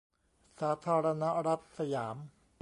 [0.59, 2.17] สาธารณรัฐสยาม